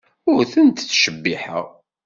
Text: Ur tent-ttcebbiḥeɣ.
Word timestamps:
Ur 0.31 0.41
tent-ttcebbiḥeɣ. 0.51 1.65